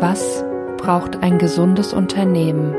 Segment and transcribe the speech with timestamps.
[0.00, 0.42] Was
[0.78, 2.74] braucht ein gesundes Unternehmen?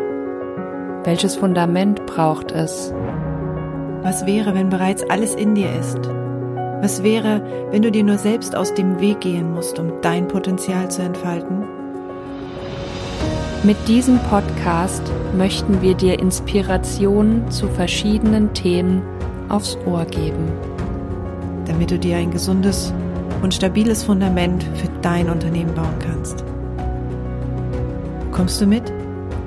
[1.04, 2.92] Welches Fundament braucht es?
[4.02, 6.00] Was wäre, wenn bereits alles in dir ist?
[6.82, 10.90] Was wäre, wenn du dir nur selbst aus dem Weg gehen musst, um dein Potenzial
[10.90, 11.64] zu entfalten?
[13.62, 15.04] Mit diesem Podcast
[15.38, 19.04] möchten wir dir Inspirationen zu verschiedenen Themen
[19.48, 20.52] aufs Ohr geben.
[21.68, 22.92] Damit du dir ein gesundes
[23.44, 26.44] und stabiles Fundament für dein Unternehmen bauen kannst.
[28.32, 28.90] Kommst du mit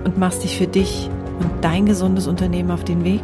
[0.05, 1.09] und machst dich für dich
[1.41, 3.23] und dein gesundes Unternehmen auf den Weg?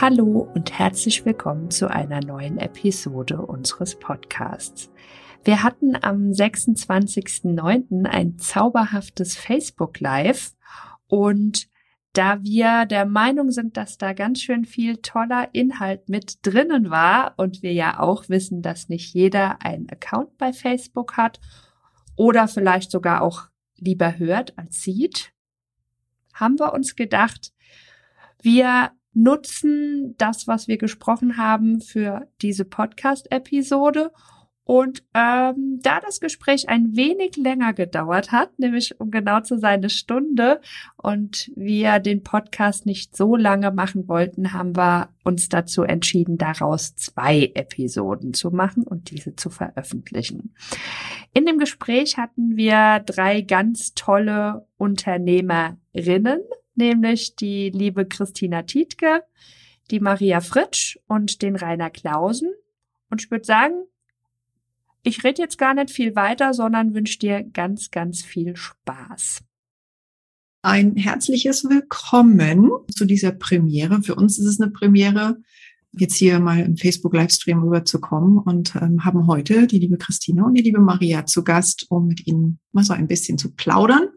[0.00, 4.88] Hallo und herzlich willkommen zu einer neuen Episode unseres Podcasts.
[5.42, 8.06] Wir hatten am 26.09.
[8.06, 10.52] ein zauberhaftes Facebook Live
[11.08, 11.68] und
[12.12, 17.34] da wir der Meinung sind, dass da ganz schön viel toller Inhalt mit drinnen war
[17.36, 21.40] und wir ja auch wissen, dass nicht jeder einen Account bei Facebook hat
[22.16, 25.32] oder vielleicht sogar auch lieber hört als sieht,
[26.34, 27.52] haben wir uns gedacht,
[28.42, 34.12] wir nutzen das, was wir gesprochen haben für diese Podcast-Episode
[34.70, 39.80] und ähm, da das Gespräch ein wenig länger gedauert hat, nämlich um genau zu sein
[39.80, 40.60] eine Stunde,
[40.96, 46.94] und wir den Podcast nicht so lange machen wollten, haben wir uns dazu entschieden, daraus
[46.94, 50.54] zwei Episoden zu machen und diese zu veröffentlichen.
[51.34, 56.42] In dem Gespräch hatten wir drei ganz tolle Unternehmerinnen,
[56.76, 59.24] nämlich die liebe Christina Tietke,
[59.90, 62.52] die Maria Fritsch und den Rainer Klausen.
[63.10, 63.74] Und ich würde sagen,
[65.02, 69.42] ich rede jetzt gar nicht viel weiter, sondern wünsche dir ganz, ganz viel Spaß.
[70.62, 74.02] Ein herzliches Willkommen zu dieser Premiere.
[74.02, 75.38] Für uns ist es eine Premiere,
[75.92, 80.62] jetzt hier mal im Facebook-Livestream rüberzukommen und ähm, haben heute die liebe Christina und die
[80.62, 84.08] liebe Maria zu Gast, um mit ihnen mal so ein bisschen zu plaudern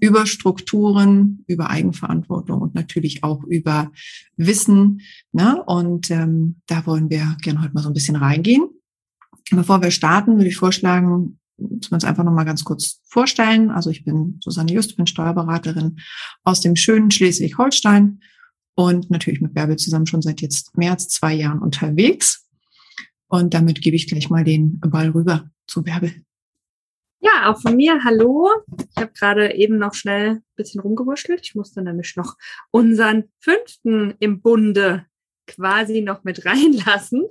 [0.00, 3.90] über Strukturen, über Eigenverantwortung und natürlich auch über
[4.36, 5.00] Wissen.
[5.32, 5.62] Ne?
[5.64, 8.68] Und ähm, da wollen wir gerne heute mal so ein bisschen reingehen.
[9.50, 13.70] Bevor wir starten, würde ich vorschlagen, dass wir uns einfach nochmal ganz kurz vorstellen.
[13.70, 15.98] Also ich bin Susanne Just, bin Steuerberaterin
[16.44, 18.20] aus dem schönen Schleswig-Holstein
[18.74, 22.46] und natürlich mit Bärbel zusammen schon seit jetzt mehr als zwei Jahren unterwegs.
[23.28, 26.12] Und damit gebe ich gleich mal den Ball rüber zu Bärbel.
[27.20, 28.48] Ja, auch von mir, hallo.
[28.78, 31.42] Ich habe gerade eben noch schnell ein bisschen rumgewurschtelt.
[31.44, 32.36] Ich musste nämlich noch
[32.70, 35.04] unseren fünften im Bunde
[35.50, 37.28] quasi noch mit reinlassen.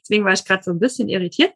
[0.00, 1.52] Deswegen war ich gerade so ein bisschen irritiert.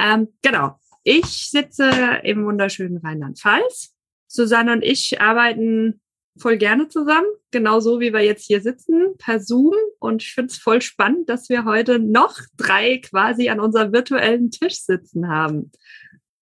[0.00, 0.78] Ähm, genau.
[1.04, 1.88] Ich sitze
[2.24, 3.94] im wunderschönen Rheinland-Pfalz.
[4.26, 6.00] Susanne und ich arbeiten
[6.38, 9.74] voll gerne zusammen, genauso wie wir jetzt hier sitzen, per Zoom.
[9.98, 14.50] Und ich finde es voll spannend, dass wir heute noch drei quasi an unserem virtuellen
[14.50, 15.70] Tisch sitzen haben.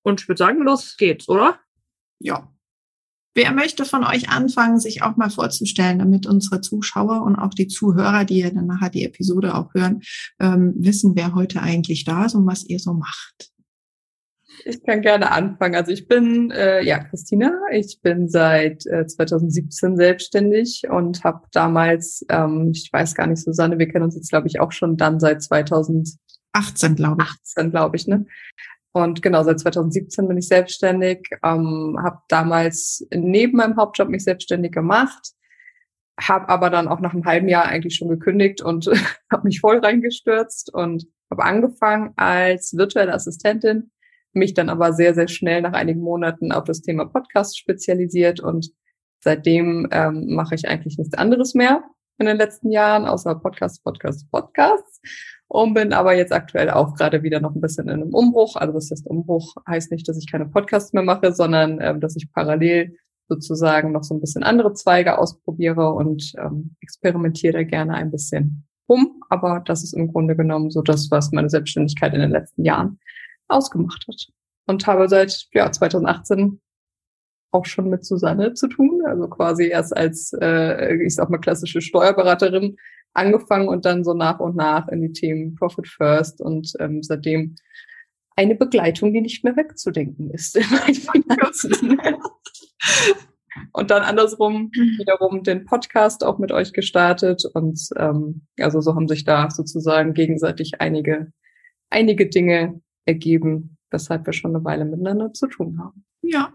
[0.02, 1.60] Und ich würde sagen, los geht's, oder?
[2.18, 2.53] Ja,
[3.34, 7.66] Wer möchte von euch anfangen, sich auch mal vorzustellen, damit unsere Zuschauer und auch die
[7.66, 10.02] Zuhörer, die ja dann nachher die Episode auch hören,
[10.40, 13.50] ähm, wissen, wer heute eigentlich da ist und was ihr so macht?
[14.64, 15.74] Ich kann gerne anfangen.
[15.74, 17.52] Also ich bin äh, ja Christina.
[17.72, 23.78] Ich bin seit äh, 2017 selbstständig und habe damals, ähm, ich weiß gar nicht, Susanne,
[23.78, 27.28] wir kennen uns jetzt glaube ich auch schon dann seit 2018, glaube ich.
[27.56, 28.26] 18, glaube ich, ne?
[28.96, 34.70] Und genau, seit 2017 bin ich selbstständig, ähm, habe damals neben meinem Hauptjob mich selbstständig
[34.70, 35.32] gemacht,
[36.18, 38.86] habe aber dann auch nach einem halben Jahr eigentlich schon gekündigt und
[39.32, 43.90] habe mich voll reingestürzt und habe angefangen als virtuelle Assistentin,
[44.32, 48.70] mich dann aber sehr, sehr schnell nach einigen Monaten auf das Thema Podcast spezialisiert und
[49.18, 51.82] seitdem ähm, mache ich eigentlich nichts anderes mehr
[52.18, 55.00] in den letzten Jahren, außer Podcast, Podcast, Podcasts
[55.54, 58.56] und bin aber jetzt aktuell auch gerade wieder noch ein bisschen in einem Umbruch.
[58.56, 62.16] Also das heißt, Umbruch heißt nicht, dass ich keine Podcasts mehr mache, sondern ähm, dass
[62.16, 62.96] ich parallel
[63.28, 68.66] sozusagen noch so ein bisschen andere Zweige ausprobiere und ähm, experimentiere da gerne ein bisschen
[68.88, 69.22] rum.
[69.30, 72.98] Aber das ist im Grunde genommen so das, was meine Selbstständigkeit in den letzten Jahren
[73.46, 74.26] ausgemacht hat.
[74.66, 76.60] Und habe seit ja, 2018
[77.52, 81.80] auch schon mit Susanne zu tun, also quasi erst als, äh, ich sag mal, klassische
[81.80, 82.76] Steuerberaterin
[83.14, 87.56] angefangen und dann so nach und nach in die Themen Profit First und ähm, seitdem
[88.36, 92.00] eine Begleitung, die nicht mehr wegzudenken ist in meinen Finanzen.
[93.72, 99.08] und dann andersrum wiederum den Podcast auch mit euch gestartet und ähm, also so haben
[99.08, 101.32] sich da sozusagen gegenseitig einige
[101.90, 106.04] einige Dinge ergeben, weshalb wir schon eine Weile miteinander zu tun haben.
[106.22, 106.52] Ja,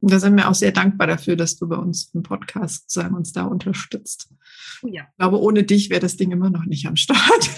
[0.00, 3.14] und da sind wir auch sehr dankbar dafür, dass du bei uns im Podcast sagen,
[3.14, 4.32] uns da unterstützt.
[4.82, 5.06] Ja.
[5.10, 7.50] Ich glaube, ohne dich wäre das Ding immer noch nicht am Start.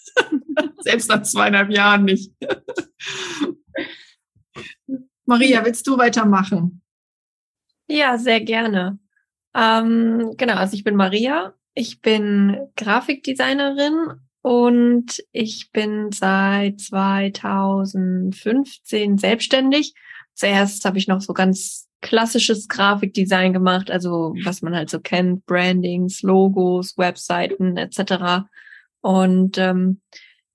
[0.80, 2.32] Selbst nach zweieinhalb Jahren nicht.
[5.26, 6.82] Maria, willst du weitermachen?
[7.88, 8.98] Ja, sehr gerne.
[9.54, 11.54] Ähm, genau, also ich bin Maria.
[11.74, 19.94] Ich bin Grafikdesignerin und ich bin seit 2015 selbstständig.
[20.34, 25.46] Zuerst habe ich noch so ganz klassisches Grafikdesign gemacht, also was man halt so kennt,
[25.46, 28.46] Brandings, Logos, Webseiten etc.
[29.00, 30.00] Und ähm,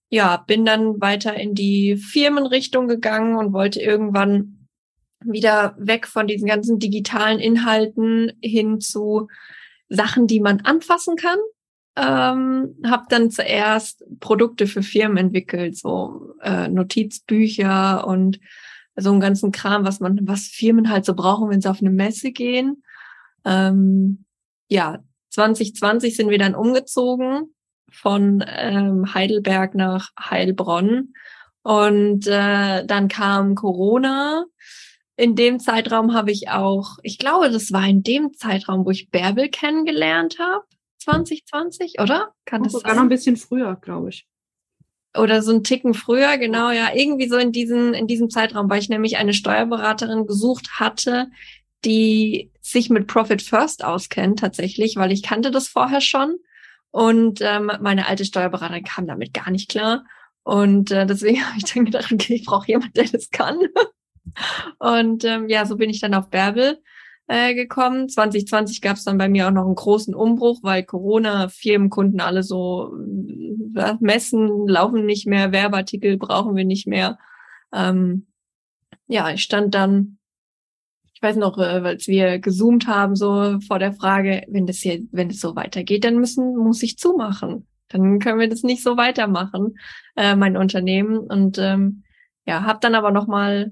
[0.10, 4.68] ja, bin dann weiter in die Firmenrichtung gegangen und wollte irgendwann
[5.24, 9.28] wieder weg von diesen ganzen digitalen Inhalten hin zu
[9.88, 11.38] Sachen, die man anfassen kann.
[11.96, 18.40] Ähm, habe dann zuerst Produkte für Firmen entwickelt, so äh, Notizbücher und
[18.96, 21.90] so einen ganzen Kram, was man, was Firmen halt so brauchen, wenn sie auf eine
[21.90, 22.84] Messe gehen.
[23.46, 24.26] Ähm,
[24.68, 25.00] ja,
[25.30, 27.54] 2020 sind wir dann umgezogen
[27.90, 31.14] von ähm, Heidelberg nach Heilbronn
[31.64, 34.46] und äh, dann kam Corona.
[35.18, 39.10] In dem Zeitraum habe ich auch, ich glaube, das war in dem Zeitraum, wo ich
[39.10, 40.66] Bärbel kennengelernt habe,
[41.00, 42.34] 2020, oder?
[42.46, 42.98] Kann das sogar sein?
[42.98, 44.28] noch ein bisschen früher, glaube ich
[45.18, 48.80] oder so ein Ticken früher, genau, ja, irgendwie so in diesem, in diesem Zeitraum, weil
[48.80, 51.28] ich nämlich eine Steuerberaterin gesucht hatte,
[51.84, 56.38] die sich mit Profit First auskennt tatsächlich, weil ich kannte das vorher schon.
[56.92, 60.06] Und ähm, meine alte Steuerberaterin kam damit gar nicht klar.
[60.44, 63.58] Und äh, deswegen habe ich dann gedacht, okay, ich brauche jemanden, der das kann.
[64.80, 66.82] Und ähm, ja, so bin ich dann auf Bärbel
[67.28, 68.10] äh, gekommen.
[68.10, 72.44] 2020 gab es dann bei mir auch noch einen großen Umbruch, weil Corona, Firmenkunden alle
[72.44, 72.94] so
[73.76, 77.18] äh, Messen laufen nicht mehr, Werbeartikel brauchen wir nicht mehr.
[77.74, 78.28] Ähm,
[79.08, 80.18] ja, ich stand dann,
[81.14, 85.02] ich weiß noch, äh, als wir gezoomt haben, so vor der Frage, wenn das hier,
[85.12, 87.68] wenn es so weitergeht, dann müssen, muss ich zumachen.
[87.90, 89.78] Dann können wir das nicht so weitermachen,
[90.16, 91.18] äh, mein Unternehmen.
[91.20, 92.04] Und ähm,
[92.46, 93.72] ja, habe dann aber noch mal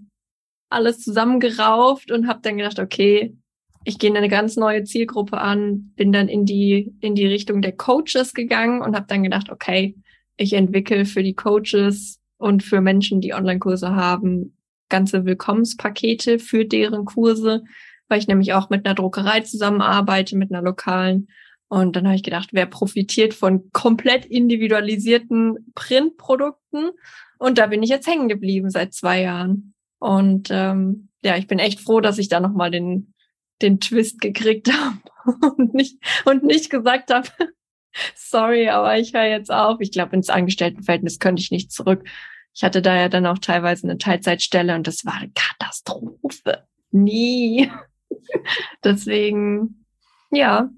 [0.69, 3.35] alles zusammengerauft und habe dann gedacht, okay,
[3.83, 7.71] ich gehe eine ganz neue Zielgruppe an, bin dann in die in die Richtung der
[7.71, 9.95] Coaches gegangen und habe dann gedacht, okay,
[10.37, 14.55] ich entwickle für die Coaches und für Menschen, die Online-Kurse haben,
[14.89, 17.63] ganze Willkommenspakete für deren Kurse,
[18.07, 21.27] weil ich nämlich auch mit einer Druckerei zusammenarbeite, mit einer lokalen.
[21.67, 26.89] Und dann habe ich gedacht, wer profitiert von komplett individualisierten Printprodukten?
[27.37, 29.73] Und da bin ich jetzt hängen geblieben seit zwei Jahren.
[29.99, 33.13] Und ähm, ja, ich bin echt froh, dass ich da nochmal den
[33.61, 34.71] den Twist gekriegt
[35.25, 37.27] habe und nicht, und nicht gesagt habe,
[38.15, 39.79] sorry, aber ich höre jetzt auf.
[39.81, 42.07] Ich glaube, ins Angestelltenverhältnis könnte ich nicht zurück.
[42.53, 46.67] Ich hatte da ja dann auch teilweise eine Teilzeitstelle und das war eine Katastrophe.
[46.91, 47.71] Nie.
[48.83, 49.85] Deswegen,
[50.31, 50.69] ja,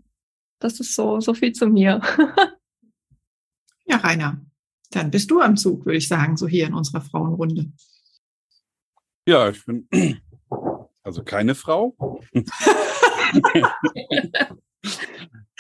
[0.60, 2.02] das ist so, so viel zu mir.
[3.86, 4.42] ja, Rainer,
[4.92, 7.72] dann bist du am Zug, würde ich sagen, so hier in unserer Frauenrunde.
[9.28, 9.88] Ja, ich bin
[11.04, 11.96] also keine Frau.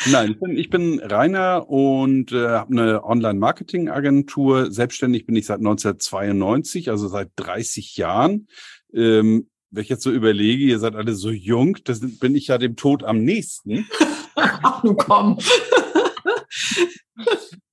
[0.09, 4.71] Nein, ich bin, ich bin Rainer und äh, habe eine Online-Marketing-Agentur.
[4.71, 8.47] Selbstständig bin ich seit 1992, also seit 30 Jahren.
[8.93, 12.57] Ähm, wenn ich jetzt so überlege, ihr seid alle so jung, das bin ich ja
[12.57, 13.87] dem Tod am nächsten.
[14.35, 15.37] Ach, nun komm.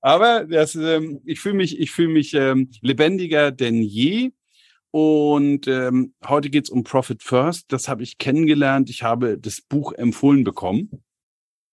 [0.01, 4.33] Aber das, ähm, ich fühle mich, ich fühle mich ähm, lebendiger denn je.
[4.91, 7.73] Und ähm, heute geht's um Profit First.
[7.73, 8.89] Das habe ich kennengelernt.
[8.89, 11.03] Ich habe das Buch empfohlen bekommen.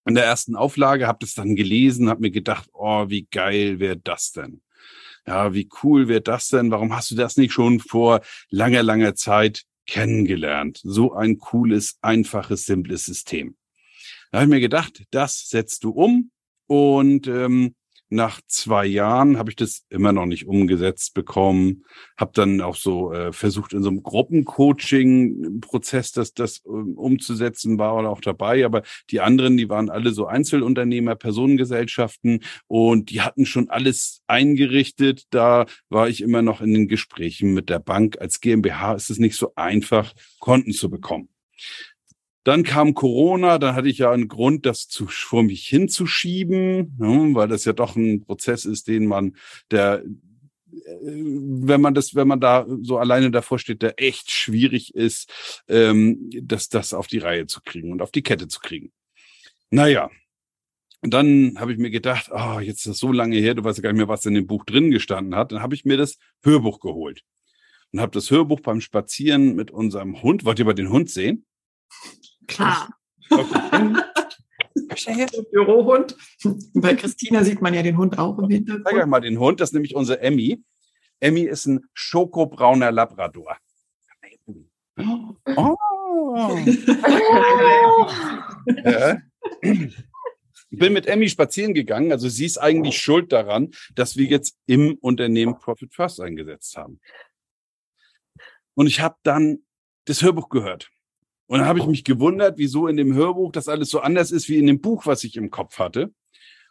[0.05, 3.97] In der ersten Auflage habe das dann gelesen, habe mir gedacht, oh, wie geil wäre
[3.97, 4.61] das denn?
[5.25, 6.69] Ja, wie cool wäre das denn?
[6.69, 10.79] Warum hast du das nicht schon vor langer, langer Zeit kennengelernt?
[10.83, 13.55] So ein cooles, einfaches, simples System.
[14.31, 16.31] Da habe ich mir gedacht, das setzt du um
[16.67, 17.73] und ähm,
[18.09, 21.85] nach zwei Jahren habe ich das immer noch nicht umgesetzt bekommen.
[22.17, 27.93] Habe dann auch so äh, versucht, in so einem Gruppencoaching-Prozess das, das um, umzusetzen, war
[27.93, 28.65] auch dabei.
[28.65, 35.23] Aber die anderen, die waren alle so Einzelunternehmer, Personengesellschaften und die hatten schon alles eingerichtet.
[35.31, 38.21] Da war ich immer noch in den Gesprächen mit der Bank.
[38.21, 41.29] Als GmbH ist es nicht so einfach, Konten zu bekommen.
[42.45, 47.29] Dann kam Corona, dann hatte ich ja einen Grund, das zu, vor mich hinzuschieben, ne,
[47.33, 49.35] weil das ja doch ein Prozess ist, den man,
[49.71, 50.11] der, äh,
[50.71, 56.29] wenn man das, wenn man da so alleine davor steht, der echt schwierig ist, ähm,
[56.43, 58.91] das, das auf die Reihe zu kriegen und auf die Kette zu kriegen.
[59.71, 60.11] Naja,
[61.01, 63.81] dann habe ich mir gedacht, oh, jetzt ist das so lange her, du weißt ja
[63.81, 65.51] gar nicht mehr, was in dem Buch drin gestanden hat.
[65.51, 67.23] Dann habe ich mir das Hörbuch geholt
[67.91, 70.45] und habe das Hörbuch beim Spazieren mit unserem Hund.
[70.45, 71.43] Wollt ihr mal den Hund sehen?
[72.47, 72.89] Klar.
[75.51, 76.15] Bürohund.
[76.73, 78.85] Bei Christina sieht man ja den Hund auch im Hintergrund.
[78.87, 80.61] Zeig euch mal den Hund, das ist nämlich unsere Emmy.
[81.19, 83.57] Emmy ist ein schokobrauner Labrador.
[84.97, 85.35] Oh.
[88.83, 89.21] ja.
[89.61, 94.57] Ich bin mit Emmy spazieren gegangen, also sie ist eigentlich schuld daran, dass wir jetzt
[94.65, 96.99] im Unternehmen Profit First eingesetzt haben.
[98.73, 99.59] Und ich habe dann
[100.05, 100.89] das Hörbuch gehört.
[101.47, 104.49] Und dann habe ich mich gewundert, wieso in dem Hörbuch das alles so anders ist
[104.49, 106.11] wie in dem Buch, was ich im Kopf hatte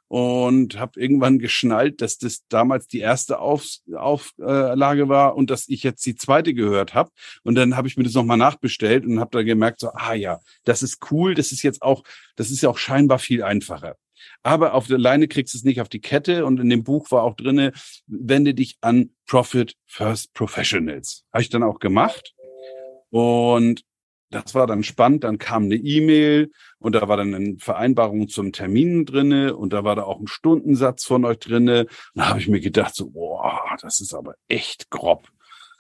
[0.09, 5.83] und habe irgendwann geschnallt, dass das damals die erste Auf, Auflage war und dass ich
[5.83, 7.11] jetzt die zweite gehört habe.
[7.43, 10.41] Und dann habe ich mir das nochmal nachbestellt und habe da gemerkt, so, ah ja,
[10.65, 12.05] das ist cool, das ist jetzt auch,
[12.37, 13.97] das ist ja auch scheinbar viel einfacher.
[14.43, 17.11] Aber auf der Leine kriegst du es nicht auf die Kette und in dem Buch
[17.11, 17.73] war auch drinne,
[18.07, 21.25] wende dich an Profit First Professionals.
[21.33, 22.35] Habe ich dann auch gemacht.
[23.11, 23.85] Und
[24.35, 25.25] das war dann spannend.
[25.25, 29.85] Dann kam eine E-Mail und da war dann eine Vereinbarung zum Termin drinne und da
[29.85, 31.87] war da auch ein Stundensatz von euch drinne.
[32.15, 35.29] Da habe ich mir gedacht, so, boah, das ist aber echt grob.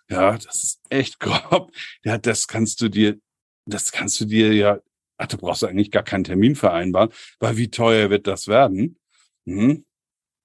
[0.09, 1.73] Ja, das ist echt grob.
[2.05, 3.19] Ja, das kannst du dir,
[3.67, 4.79] das kannst du dir ja,
[5.17, 8.99] ach, du brauchst eigentlich gar keinen Termin vereinbaren, weil wie teuer wird das werden?
[9.47, 9.85] Hm?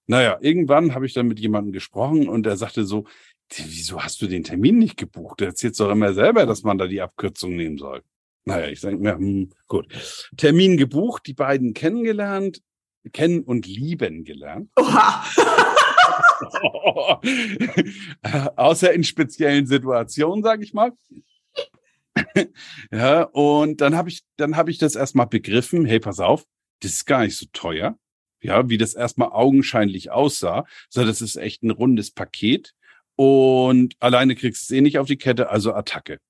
[0.07, 3.05] Naja, irgendwann habe ich dann mit jemandem gesprochen und er sagte so,
[3.57, 5.41] wieso hast du den Termin nicht gebucht?
[5.41, 8.03] Du erzählst doch immer selber, dass man da die Abkürzung nehmen soll.
[8.45, 9.87] Naja, ich denke mir, hm, gut.
[10.37, 12.61] Termin gebucht, die beiden kennengelernt,
[13.11, 14.69] kennen und lieben gelernt.
[16.61, 17.21] Oha.
[18.55, 20.93] Außer in speziellen Situationen, sage ich mal.
[22.91, 25.85] ja, und dann habe ich, dann habe ich das erstmal begriffen.
[25.85, 26.45] Hey, pass auf,
[26.81, 27.97] das ist gar nicht so teuer.
[28.41, 30.65] Ja, wie das erstmal augenscheinlich aussah.
[30.89, 32.73] So, das ist echt ein rundes Paket.
[33.19, 36.21] Und alleine kriegst du es eh nicht auf die Kette, also Attacke.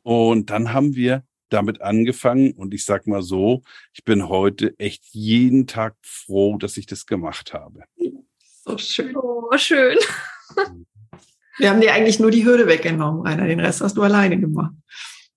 [0.00, 3.60] Und dann haben wir damit angefangen und ich sag mal so,
[3.92, 7.82] ich bin heute echt jeden Tag froh, dass ich das gemacht habe.
[8.64, 9.14] So schön.
[9.14, 9.98] Oh, schön.
[11.58, 13.46] Wir haben dir eigentlich nur die Hürde weggenommen, Rainer.
[13.46, 14.72] Den Rest hast du alleine gemacht.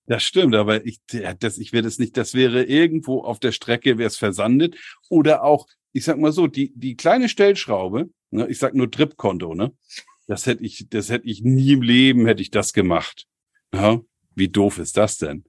[0.06, 0.98] Das stimmt, aber ich,
[1.40, 4.76] das, ich werde es nicht, das wäre irgendwo auf der Strecke, wäre es versandet.
[5.10, 8.46] Oder auch, ich sag mal so, die, die kleine Stellschraube, Ne?
[8.48, 9.72] Ich sag nur Tripkonto, ne?
[10.26, 13.26] Das hätte ich, das hätte ich nie im Leben hätte ich das gemacht.
[13.72, 14.00] Ja?
[14.34, 15.44] Wie doof ist das denn?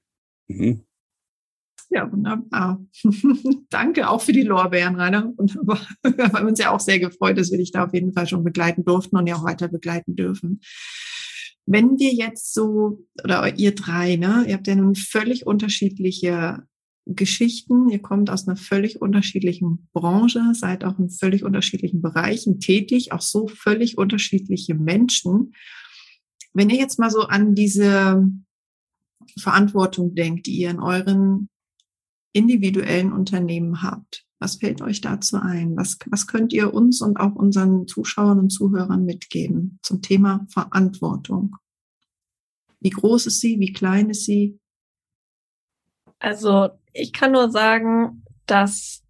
[0.47, 0.83] Mhm.
[1.89, 2.85] Ja, wunderbar.
[3.69, 5.33] Danke auch für die Lorbeeren, Rainer.
[5.37, 5.79] Wunderbar.
[6.03, 8.43] Wir haben uns ja auch sehr gefreut, dass wir dich da auf jeden Fall schon
[8.43, 10.61] begleiten durften und ja auch weiter begleiten dürfen.
[11.65, 16.63] Wenn wir jetzt so, oder ihr drei, ne, ihr habt ja nun völlig unterschiedliche
[17.15, 17.89] Geschichten.
[17.89, 23.21] Ihr kommt aus einer völlig unterschiedlichen Branche, seid auch in völlig unterschiedlichen Bereichen tätig, auch
[23.21, 25.53] so völlig unterschiedliche Menschen.
[26.53, 28.23] Wenn ihr jetzt mal so an diese
[29.39, 31.49] Verantwortung denkt, die ihr in euren
[32.33, 35.75] individuellen Unternehmen habt, was fällt euch dazu ein?
[35.75, 41.55] Was, was könnt ihr uns und auch unseren Zuschauern und Zuhörern mitgeben zum Thema Verantwortung?
[42.79, 43.59] Wie groß ist sie?
[43.59, 44.59] Wie klein ist sie?
[46.19, 49.03] Also ich kann nur sagen, dass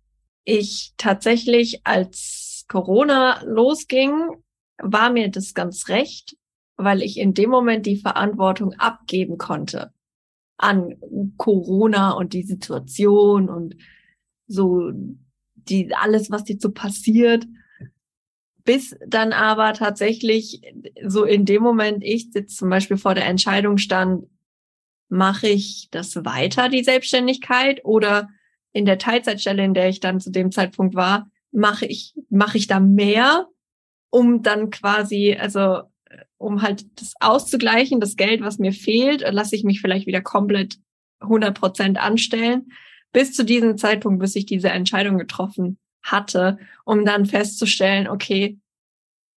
[0.43, 4.43] ich tatsächlich, als Corona losging,
[4.77, 6.37] war mir das ganz recht,
[6.75, 9.91] weil ich in dem Moment die Verantwortung abgeben konnte
[10.57, 10.95] an
[11.37, 13.75] Corona und die Situation und
[14.47, 14.91] so
[15.55, 17.45] die alles, was dir so passiert.
[18.63, 20.61] Bis dann aber tatsächlich
[21.05, 24.25] so in dem Moment ich jetzt zum Beispiel vor der Entscheidung stand,
[25.09, 28.29] mache ich das weiter, die Selbstständigkeit, oder
[28.73, 32.67] in der Teilzeitstelle, in der ich dann zu dem Zeitpunkt war, mache ich, mache ich
[32.67, 33.47] da mehr,
[34.09, 35.83] um dann quasi, also
[36.37, 40.77] um halt das auszugleichen, das Geld, was mir fehlt, lasse ich mich vielleicht wieder komplett
[41.19, 42.71] 100 Prozent anstellen,
[43.11, 48.59] bis zu diesem Zeitpunkt, bis ich diese Entscheidung getroffen hatte, um dann festzustellen, okay,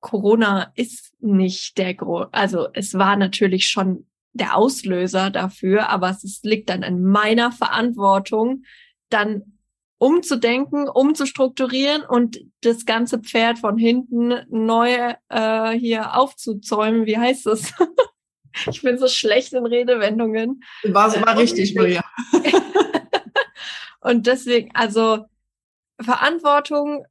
[0.00, 6.40] Corona ist nicht der Gro also es war natürlich schon der Auslöser dafür, aber es
[6.42, 8.64] liegt dann in meiner Verantwortung,
[9.08, 9.58] dann
[9.98, 17.04] umzudenken, umzustrukturieren und das ganze Pferd von hinten neu äh, hier aufzuzäumen.
[17.04, 17.74] Wie heißt das?
[18.70, 20.62] ich bin so schlecht in Redewendungen.
[20.84, 22.02] War, war richtig, Maria.
[24.00, 25.26] und deswegen, also
[26.00, 27.04] Verantwortung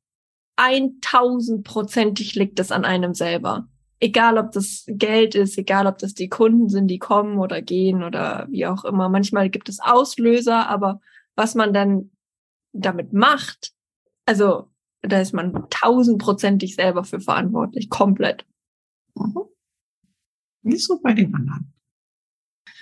[0.58, 3.68] 1000-prozentig liegt es an einem selber
[4.00, 8.04] egal ob das Geld ist, egal ob das die Kunden sind, die kommen oder gehen
[8.04, 9.10] oder wie auch immer.
[9.10, 11.02] Manchmal gibt es Auslöser, aber
[11.36, 12.12] was man dann
[12.72, 13.74] damit macht,
[14.26, 14.70] also
[15.02, 18.46] da ist man tausendprozentig selber für verantwortlich, komplett.
[19.16, 19.40] Mhm.
[20.62, 21.74] Wie ist so bei den anderen?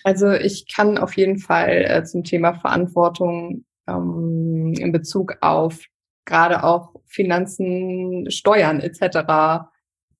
[0.03, 5.83] Also ich kann auf jeden Fall äh, zum Thema Verantwortung ähm, in Bezug auf
[6.25, 9.69] gerade auch Finanzen, Steuern etc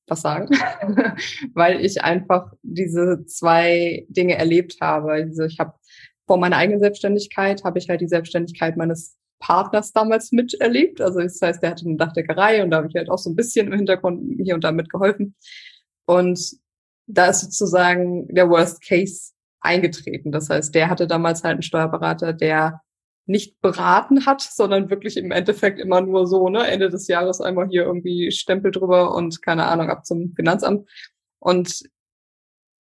[0.07, 0.49] was sagen,
[1.53, 5.11] weil ich einfach diese zwei Dinge erlebt habe.
[5.11, 5.73] Also ich habe
[6.25, 11.01] vor meiner eigenen Selbstständigkeit habe ich halt die Selbstständigkeit meines Partners damals miterlebt.
[11.01, 13.35] Also das heißt, der hatte eine Dachdeckerei und da habe ich halt auch so ein
[13.35, 15.35] bisschen im Hintergrund hier und da mitgeholfen.
[16.05, 16.39] Und
[17.07, 20.31] da ist sozusagen der Worst Case eingetreten.
[20.31, 22.81] Das heißt, der hatte damals halt einen Steuerberater, der
[23.27, 27.67] nicht beraten hat, sondern wirklich im Endeffekt immer nur so, ne, Ende des Jahres einmal
[27.67, 30.89] hier irgendwie Stempel drüber und keine Ahnung, ab zum Finanzamt.
[31.39, 31.83] Und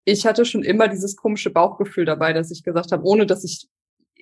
[0.05, 3.67] ich hatte schon immer dieses komische Bauchgefühl dabei, dass ich gesagt habe, ohne dass ich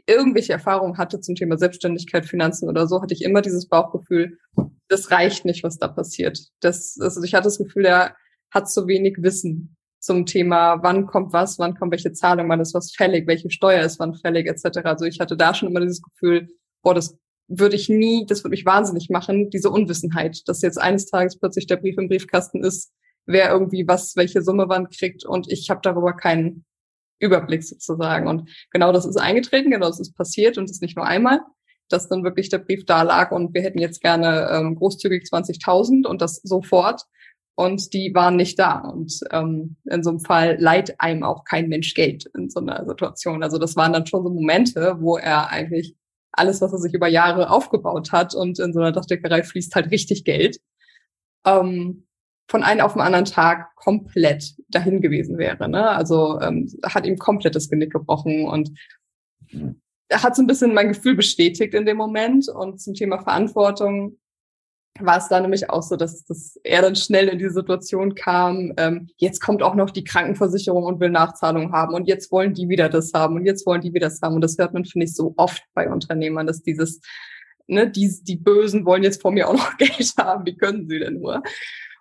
[0.07, 4.39] irgendwelche Erfahrungen hatte zum Thema Selbstständigkeit, Finanzen oder so, hatte ich immer dieses Bauchgefühl,
[4.87, 6.39] das reicht nicht, was da passiert.
[6.59, 8.15] Das, also ich hatte das Gefühl, er
[8.51, 9.75] hat zu wenig Wissen
[10.05, 13.83] zum Thema, wann kommt was, wann kommt welche Zahlung, wann ist was fällig, welche Steuer
[13.83, 14.79] ist wann fällig, etc.
[14.83, 16.47] Also ich hatte da schon immer dieses Gefühl,
[16.81, 21.07] boah, das würde ich nie, das würde mich wahnsinnig machen, diese Unwissenheit, dass jetzt eines
[21.07, 22.91] Tages plötzlich der Brief im Briefkasten ist,
[23.25, 26.65] wer irgendwie was, welche Summe wann kriegt und ich habe darüber keinen
[27.19, 28.27] Überblick sozusagen.
[28.27, 31.39] Und genau das ist eingetreten, genau das ist passiert und das nicht nur einmal,
[31.89, 36.07] dass dann wirklich der Brief da lag und wir hätten jetzt gerne ähm, großzügig 20.000
[36.07, 37.03] und das sofort
[37.55, 38.79] und die waren nicht da.
[38.79, 42.85] Und ähm, in so einem Fall leiht einem auch kein Mensch Geld in so einer
[42.85, 43.43] Situation.
[43.43, 45.95] Also das waren dann schon so Momente, wo er eigentlich
[46.33, 49.89] alles, was er sich über Jahre aufgebaut hat und in so einer Dachdeckerei fließt halt
[49.89, 50.59] richtig Geld,
[51.45, 52.05] ähm,
[52.47, 55.69] von einem auf den anderen Tag komplett dahin gewesen wäre.
[55.69, 55.89] Ne?
[55.89, 58.71] Also ähm, hat ihm komplett das Genick gebrochen und
[60.07, 62.47] er hat so ein bisschen mein Gefühl bestätigt in dem Moment.
[62.49, 64.17] Und zum Thema Verantwortung
[64.99, 68.73] war es da nämlich auch so, dass, dass er dann schnell in die Situation kam,
[68.77, 72.69] ähm, jetzt kommt auch noch die Krankenversicherung und will Nachzahlung haben und jetzt wollen die
[72.69, 74.35] wieder das haben und jetzt wollen die wieder das haben.
[74.35, 77.01] Und das hört man, finde ich, so oft bei Unternehmern, dass dieses,
[77.67, 80.99] ne, die, die Bösen wollen jetzt von mir auch noch Geld haben, wie können sie
[80.99, 81.43] denn nur?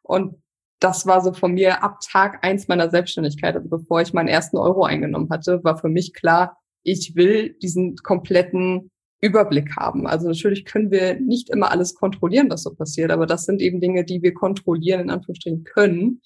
[0.03, 0.37] Und
[0.79, 4.57] das war so von mir ab Tag eins meiner Selbstständigkeit, also bevor ich meinen ersten
[4.57, 8.91] Euro eingenommen hatte, war für mich klar, ich will diesen kompletten
[9.25, 10.07] Überblick haben.
[10.07, 13.81] Also natürlich können wir nicht immer alles kontrollieren, was so passiert, aber das sind eben
[13.81, 16.21] Dinge, die wir kontrollieren, in Anführungsstrichen können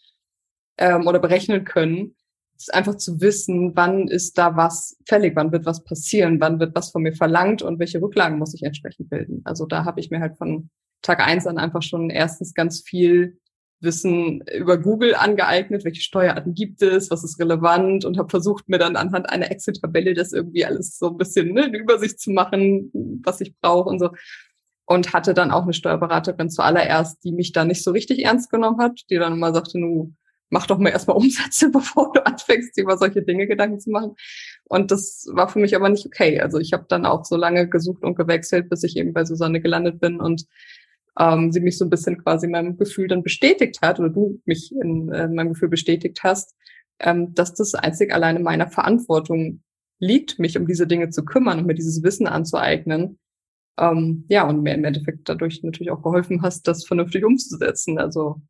[0.78, 2.16] ähm, oder berechnen können.
[2.56, 6.58] Es ist einfach zu wissen, wann ist da was fällig, wann wird was passieren, wann
[6.58, 9.42] wird was von mir verlangt und welche Rücklagen muss ich entsprechend bilden.
[9.44, 10.68] Also da habe ich mir halt von
[11.02, 13.38] Tag eins an einfach schon erstens ganz viel
[13.80, 18.78] Wissen über Google angeeignet, welche Steuerarten gibt es, was ist relevant und habe versucht, mir
[18.78, 22.90] dann anhand einer Excel-Tabelle das irgendwie alles so ein bisschen ne, eine Übersicht zu machen,
[23.24, 24.10] was ich brauche und so.
[24.84, 28.80] Und hatte dann auch eine Steuerberaterin zuallererst, die mich da nicht so richtig ernst genommen
[28.80, 30.14] hat, die dann immer sagte, nu,
[30.50, 34.14] mach doch mal erstmal Umsätze, bevor du anfängst, dir über solche Dinge Gedanken zu machen.
[34.64, 36.40] Und das war für mich aber nicht okay.
[36.40, 39.60] Also ich habe dann auch so lange gesucht und gewechselt, bis ich eben bei Susanne
[39.60, 40.46] gelandet bin und
[41.18, 44.40] ähm, sie mich so ein bisschen quasi in meinem Gefühl dann bestätigt hat oder du
[44.44, 46.54] mich in äh, meinem Gefühl bestätigt hast,
[47.00, 49.62] ähm, dass das einzig alleine meiner Verantwortung
[49.98, 53.18] liegt, mich um diese Dinge zu kümmern und mir dieses Wissen anzueignen.
[53.78, 57.98] Ähm, ja, und mir im Endeffekt dadurch natürlich auch geholfen hast, das vernünftig umzusetzen.
[57.98, 58.40] Also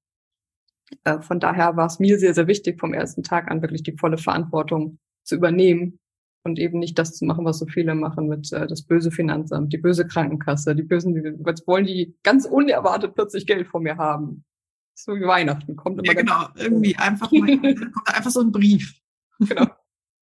[1.05, 3.97] äh, von daher war es mir sehr, sehr wichtig, vom ersten Tag an wirklich die
[3.97, 5.99] volle Verantwortung zu übernehmen
[6.45, 9.73] und eben nicht das zu machen, was so viele machen mit äh, das böse Finanzamt,
[9.73, 11.15] die böse Krankenkasse, die bösen,
[11.47, 14.45] jetzt wollen die ganz unerwartet plötzlich Geld von mir haben.
[14.95, 16.07] So wie Weihnachten kommt immer.
[16.07, 19.01] Ja, genau, irgendwie einfach mal, kommt einfach so ein Brief.
[19.39, 19.67] Genau.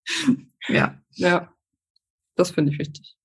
[0.69, 1.01] ja.
[1.13, 1.53] Ja.
[2.35, 3.17] Das finde ich wichtig.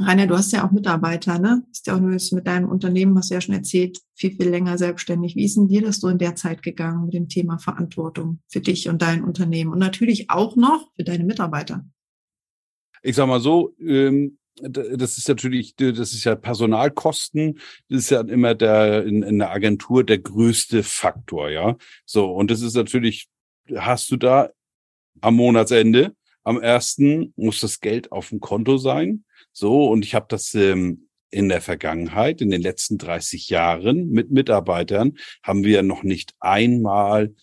[0.00, 1.62] Rainer, du hast ja auch Mitarbeiter, ne?
[1.70, 4.48] Ist ja auch nur jetzt mit deinem Unternehmen, hast du ja schon erzählt, viel, viel
[4.48, 5.36] länger selbstständig.
[5.36, 8.60] Wie ist denn dir das so in der Zeit gegangen mit dem Thema Verantwortung für
[8.60, 11.84] dich und dein Unternehmen und natürlich auch noch für deine Mitarbeiter?
[13.02, 17.58] Ich sag mal so, ähm, das ist natürlich, das ist ja Personalkosten,
[17.88, 21.76] das ist ja immer der in, in der Agentur der größte Faktor, ja.
[22.04, 23.28] So, und das ist natürlich,
[23.76, 24.50] hast du da
[25.20, 29.24] am Monatsende, am ersten muss das Geld auf dem Konto sein.
[29.58, 34.30] So, und ich habe das ähm, in der Vergangenheit, in den letzten 30 Jahren mit
[34.30, 37.34] Mitarbeitern, haben wir noch nicht einmal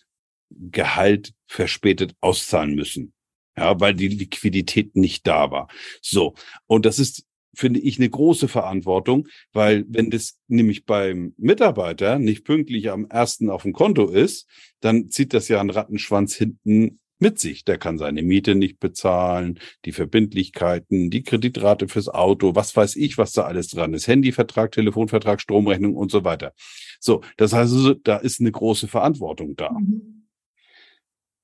[0.48, 3.12] Gehalt verspätet auszahlen müssen.
[3.54, 5.68] Ja, weil die Liquidität nicht da war.
[6.00, 6.32] So.
[6.66, 12.44] Und das ist, finde ich, eine große Verantwortung, weil wenn das nämlich beim Mitarbeiter nicht
[12.44, 14.48] pünktlich am ersten auf dem Konto ist,
[14.80, 17.64] dann zieht das ja einen Rattenschwanz hinten mit sich.
[17.64, 23.18] Der kann seine Miete nicht bezahlen, die Verbindlichkeiten, die Kreditrate fürs Auto, was weiß ich,
[23.18, 24.08] was da alles dran ist.
[24.08, 26.52] Handyvertrag, Telefonvertrag, Stromrechnung und so weiter.
[27.00, 29.70] So, das heißt also, da ist eine große Verantwortung da.
[29.70, 30.26] Mhm.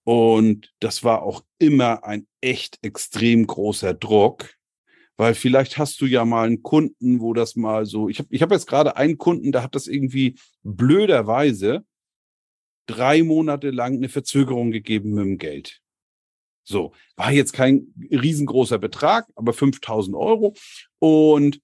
[0.04, 4.50] Und das war auch immer ein echt extrem großer Druck,
[5.16, 8.42] weil vielleicht hast du ja mal einen Kunden, wo das mal so, ich habe ich
[8.42, 11.84] hab jetzt gerade einen Kunden, da hat das irgendwie blöderweise
[12.86, 15.80] drei Monate lang eine Verzögerung gegeben mit dem Geld.
[16.64, 20.54] So, war jetzt kein riesengroßer Betrag, aber 5000 Euro.
[20.98, 21.60] Und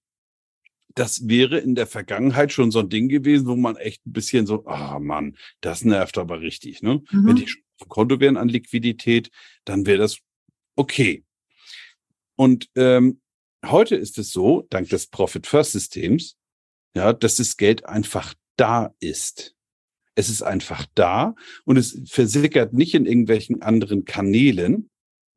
[0.94, 4.46] das wäre in der Vergangenheit schon so ein Ding gewesen, wo man echt ein bisschen
[4.46, 6.83] so, ah oh Mann, das nervt aber richtig.
[6.83, 7.02] Ne?
[7.11, 7.26] Mhm.
[7.26, 9.31] Wenn die auf dem Konto wären an Liquidität,
[9.64, 10.18] dann wäre das
[10.74, 11.24] okay.
[12.35, 13.20] Und ähm,
[13.64, 16.37] heute ist es so, dank des Profit-First-Systems,
[16.94, 19.54] ja, dass das Geld einfach da ist.
[20.18, 24.90] Es ist einfach da und es versickert nicht in irgendwelchen anderen Kanälen.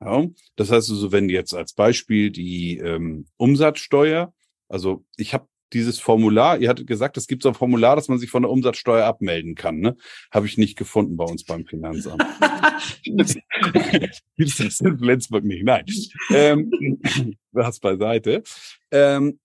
[0.04, 4.34] Ja, das heißt also, wenn jetzt als Beispiel die ähm, Umsatzsteuer,
[4.70, 8.18] also ich habe dieses Formular, ihr hattet gesagt, es gibt so ein Formular, dass man
[8.18, 9.78] sich von der Umsatzsteuer abmelden kann.
[9.82, 9.98] Ne?
[10.32, 12.24] Habe ich nicht gefunden bei uns beim Finanzamt.
[13.04, 15.64] Gibt es das in Flensburg nicht?
[15.64, 15.86] Nein.
[16.32, 17.00] Ähm,
[17.52, 18.42] was beiseite.
[18.90, 19.40] Ähm,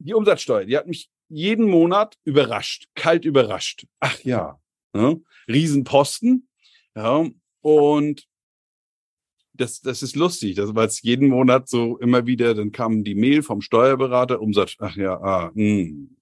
[0.00, 3.86] die Umsatzsteuer, die hat mich jeden Monat überrascht, kalt überrascht.
[4.00, 4.58] Ach ja,
[4.92, 5.20] ne?
[5.48, 6.48] Riesenposten.
[6.94, 7.26] Ja,
[7.62, 8.26] und
[9.54, 13.14] das, das ist lustig, das war jetzt jeden Monat so immer wieder, dann kam die
[13.14, 15.82] Mail vom Steuerberater, Umsatz, ach ja, ah, mh.
[15.82, 16.16] Hm.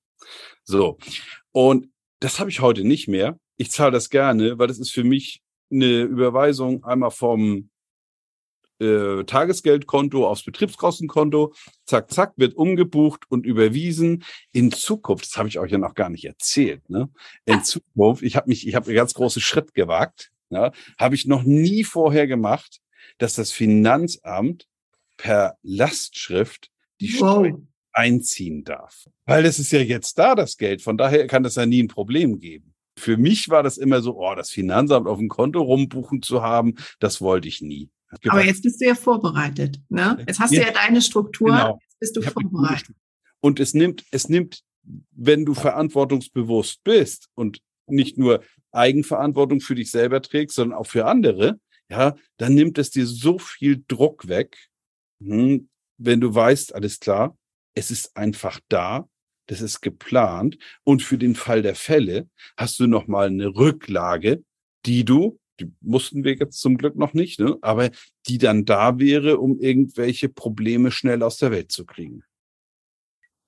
[0.65, 0.99] so.
[1.53, 1.89] Und
[2.21, 3.39] das habe ich heute nicht mehr.
[3.57, 7.71] Ich zahle das gerne, weil das ist für mich eine Überweisung einmal vom
[8.81, 11.53] äh, Tagesgeldkonto aufs Betriebskostenkonto.
[11.85, 14.25] Zack, zack, wird umgebucht und überwiesen.
[14.53, 17.11] In Zukunft, das habe ich euch ja noch gar nicht erzählt, ne?
[17.45, 21.27] In Zukunft, ich habe mich, ich habe einen ganz großen Schritt gewagt, ja, habe ich
[21.27, 22.81] noch nie vorher gemacht
[23.21, 24.67] dass das Finanzamt
[25.17, 27.19] per Lastschrift die wow.
[27.19, 29.09] Steuern einziehen darf.
[29.27, 30.83] Weil es ist ja jetzt da, das Geld.
[30.83, 32.75] Von daher kann das ja nie ein Problem geben.
[32.97, 36.75] Für mich war das immer so, oh, das Finanzamt auf dem Konto rumbuchen zu haben,
[36.99, 37.91] das wollte ich nie.
[38.29, 39.81] Aber jetzt bist du ja vorbereitet.
[39.89, 40.23] Ne?
[40.27, 41.79] Jetzt hast ja, du ja deine Struktur, genau.
[41.83, 42.97] jetzt bist du vorbereitet.
[43.41, 44.63] Und es nimmt, es nimmt,
[45.13, 48.43] wenn du verantwortungsbewusst bist und nicht nur
[48.73, 51.59] Eigenverantwortung für dich selber trägst, sondern auch für andere,
[51.91, 54.57] ja, dann nimmt es dir so viel Druck weg,
[55.21, 55.69] hm,
[55.99, 57.37] wenn du weißt, alles klar,
[57.75, 59.09] es ist einfach da,
[59.47, 64.45] das ist geplant und für den Fall der Fälle hast du noch mal eine Rücklage,
[64.87, 67.91] die du, die mussten wir jetzt zum Glück noch nicht, ne, aber
[68.27, 72.23] die dann da wäre, um irgendwelche Probleme schnell aus der Welt zu kriegen.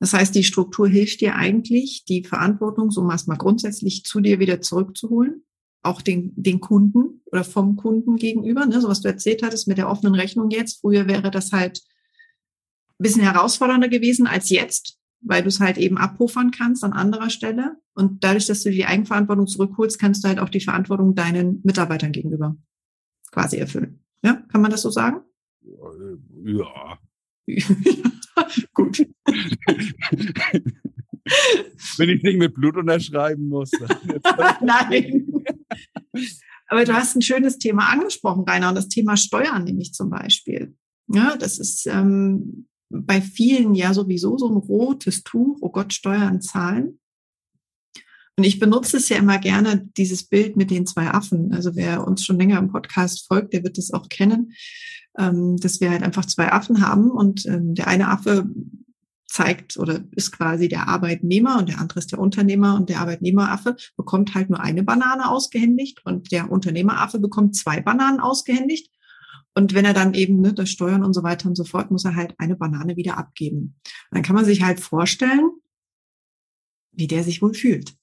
[0.00, 4.60] Das heißt, die Struktur hilft dir eigentlich, die Verantwortung so mal grundsätzlich zu dir wieder
[4.60, 5.44] zurückzuholen
[5.82, 9.78] auch den, den Kunden oder vom Kunden gegenüber, ne, so was du erzählt hattest mit
[9.78, 10.80] der offenen Rechnung jetzt.
[10.80, 11.82] Früher wäre das halt
[12.88, 17.30] ein bisschen herausfordernder gewesen als jetzt, weil du es halt eben abpuffern kannst an anderer
[17.30, 17.76] Stelle.
[17.94, 22.12] Und dadurch, dass du die Eigenverantwortung zurückholst, kannst du halt auch die Verantwortung deinen Mitarbeitern
[22.12, 22.56] gegenüber
[23.30, 24.04] quasi erfüllen.
[24.24, 25.22] Ja, kann man das so sagen?
[26.44, 26.98] Ja.
[28.74, 28.98] Gut.
[31.96, 33.70] Wenn ich nicht mit Blut unterschreiben muss.
[34.60, 35.44] Nein.
[36.68, 40.76] Aber du hast ein schönes Thema angesprochen, Rainer, und das Thema Steuern nämlich zum Beispiel.
[41.08, 46.40] Ja, das ist ähm, bei vielen ja sowieso so ein rotes Tuch, oh Gott, Steuern
[46.40, 46.98] zahlen.
[48.36, 51.52] Und ich benutze es ja immer gerne, dieses Bild mit den zwei Affen.
[51.52, 54.52] Also wer uns schon länger im Podcast folgt, der wird es auch kennen,
[55.18, 58.46] ähm, dass wir halt einfach zwei Affen haben und ähm, der eine Affe
[59.32, 63.76] zeigt oder ist quasi der Arbeitnehmer und der andere ist der Unternehmer und der Arbeitnehmeraffe
[63.96, 68.91] bekommt halt nur eine Banane ausgehändigt und der Unternehmeraffe bekommt zwei Bananen ausgehändigt.
[69.54, 72.04] Und wenn er dann eben ne, das Steuern und so weiter und so fort, muss
[72.04, 73.76] er halt eine Banane wieder abgeben.
[74.10, 75.50] Und dann kann man sich halt vorstellen,
[76.92, 77.94] wie der sich wohl fühlt.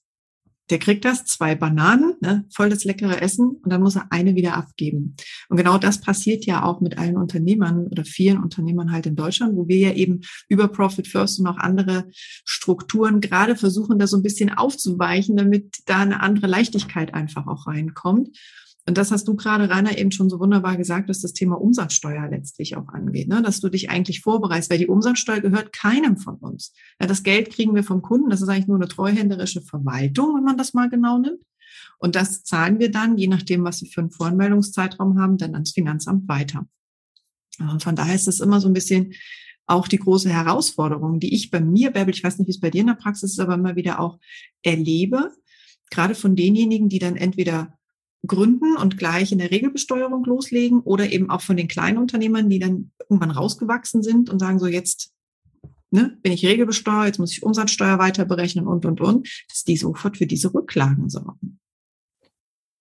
[0.70, 4.36] Der kriegt das, zwei Bananen, ne, voll das leckere Essen und dann muss er eine
[4.36, 5.16] wieder abgeben.
[5.48, 9.56] Und genau das passiert ja auch mit allen Unternehmern oder vielen Unternehmern halt in Deutschland,
[9.56, 12.08] wo wir ja eben über Profit First und auch andere
[12.44, 17.66] Strukturen gerade versuchen, da so ein bisschen aufzuweichen, damit da eine andere Leichtigkeit einfach auch
[17.66, 18.28] reinkommt.
[18.90, 22.28] Und das hast du gerade, Rainer, eben schon so wunderbar gesagt, dass das Thema Umsatzsteuer
[22.28, 23.40] letztlich auch angeht, ne?
[23.40, 26.74] dass du dich eigentlich vorbereitest, weil die Umsatzsteuer gehört keinem von uns.
[27.00, 30.42] Ja, das Geld kriegen wir vom Kunden, das ist eigentlich nur eine treuhänderische Verwaltung, wenn
[30.42, 31.38] man das mal genau nimmt.
[32.00, 35.70] Und das zahlen wir dann, je nachdem, was wir für einen Voranmeldungszeitraum haben, dann ans
[35.70, 36.66] Finanzamt weiter.
[37.60, 39.12] Und von daher ist es immer so ein bisschen
[39.66, 42.70] auch die große Herausforderung, die ich bei mir, Bärbel, ich weiß nicht, wie es bei
[42.70, 44.18] dir in der Praxis ist, aber immer wieder auch
[44.64, 45.30] erlebe,
[45.90, 47.78] gerade von denjenigen, die dann entweder
[48.30, 52.60] gründen und gleich in der Regelbesteuerung loslegen oder eben auch von den kleinen Unternehmern, die
[52.60, 55.12] dann irgendwann rausgewachsen sind und sagen so jetzt
[55.90, 59.76] ne, bin ich regelbesteuert, jetzt muss ich Umsatzsteuer weiter berechnen und und und, dass die
[59.76, 61.58] sofort für diese Rücklagen sorgen.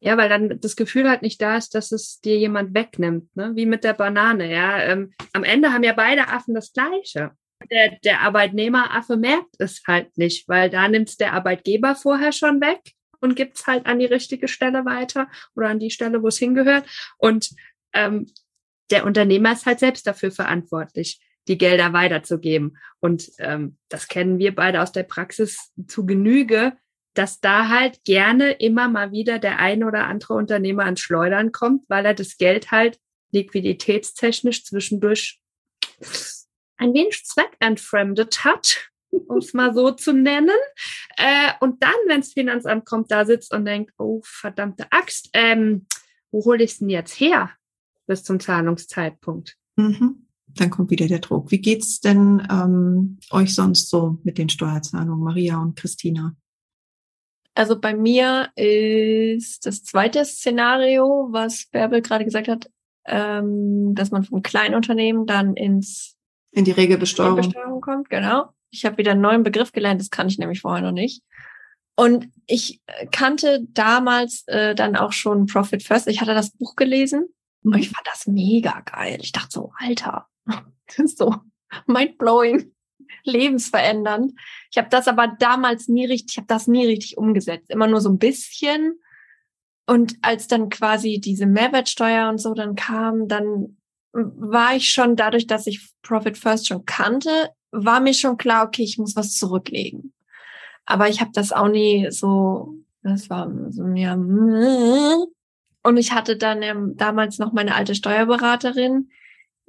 [0.02, 3.52] Ja, weil dann das Gefühl halt nicht da ist, dass es dir jemand wegnimmt, ne?
[3.56, 4.54] wie mit der Banane.
[4.54, 7.32] Ja, ähm, am Ende haben ja beide Affen das Gleiche.
[7.72, 12.62] Der, der Arbeitnehmeraffe merkt es halt nicht, weil da nimmt es der Arbeitgeber vorher schon
[12.62, 16.38] weg und gibt's halt an die richtige Stelle weiter oder an die Stelle, wo es
[16.38, 16.86] hingehört.
[17.18, 17.50] Und
[17.94, 18.32] ähm,
[18.92, 22.78] der Unternehmer ist halt selbst dafür verantwortlich, die Gelder weiterzugeben.
[23.00, 26.74] Und ähm, das kennen wir beide aus der Praxis zu Genüge,
[27.14, 31.84] dass da halt gerne immer mal wieder der ein oder andere Unternehmer ans Schleudern kommt,
[31.90, 33.00] weil er das Geld halt
[33.32, 35.42] liquiditätstechnisch zwischendurch
[36.78, 40.58] ein wenig zweckentfremdet hat, um es mal so zu nennen.
[41.18, 45.88] Äh, und dann, wenn das Finanzamt kommt, da sitzt und denkt, oh, verdammte Axt, ähm,
[46.32, 47.52] wo hole ich es denn jetzt her
[48.08, 49.56] bis zum Zahlungszeitpunkt?
[49.76, 50.28] Mhm.
[50.48, 51.52] Dann kommt wieder der Druck.
[51.52, 56.36] Wie geht's denn ähm, euch sonst so mit den Steuerzahlungen, Maria und Christina?
[57.54, 62.70] Also bei mir ist das zweite Szenario, was Bärbel gerade gesagt hat,
[63.06, 66.16] ähm, dass man vom Kleinunternehmen dann ins
[66.52, 68.10] in die Regelbesteuerung, Regelbesteuerung kommt.
[68.10, 68.50] Genau.
[68.72, 71.24] Ich habe wieder einen neuen Begriff gelernt, das kann ich nämlich vorher noch nicht.
[71.96, 76.08] Und ich kannte damals äh, dann auch schon Profit First.
[76.08, 77.28] Ich hatte das Buch gelesen
[77.62, 77.74] mhm.
[77.74, 79.18] und ich fand das mega geil.
[79.22, 81.36] Ich dachte so, Alter, das ist so
[81.88, 82.74] mindblowing,
[83.24, 84.34] lebensverändernd.
[84.72, 87.70] Ich habe das aber damals nie richtig, ich habe das nie richtig umgesetzt.
[87.70, 89.00] Immer nur so ein bisschen.
[89.86, 93.78] Und als dann quasi diese Mehrwertsteuer und so dann kam, dann
[94.14, 98.84] war ich schon dadurch, dass ich Profit First schon kannte, war mir schon klar, okay,
[98.84, 100.14] ich muss was zurücklegen.
[100.86, 104.14] Aber ich habe das auch nie so, das war so mir.
[105.84, 109.10] Und ich hatte dann ähm, damals noch meine alte Steuerberaterin,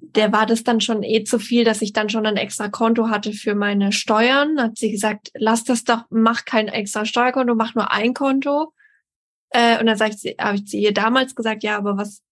[0.03, 3.09] der war das dann schon eh zu viel, dass ich dann schon ein extra Konto
[3.09, 4.61] hatte für meine Steuern.
[4.61, 8.73] Hat sie gesagt, lass das doch, mach kein extra Steuerkonto, mach nur ein Konto.
[9.51, 12.23] Äh, und dann sag ich, habe ich zu ihr damals gesagt, ja, aber was,